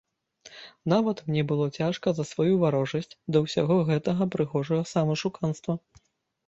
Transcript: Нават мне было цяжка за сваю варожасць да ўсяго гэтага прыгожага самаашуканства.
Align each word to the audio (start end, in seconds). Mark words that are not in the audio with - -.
Нават 0.93 1.21
мне 1.27 1.43
было 1.51 1.65
цяжка 1.81 2.07
за 2.21 2.25
сваю 2.31 2.57
варожасць 2.65 3.13
да 3.37 3.43
ўсяго 3.45 3.79
гэтага 3.93 4.23
прыгожага 4.37 4.93
самаашуканства. 4.95 5.73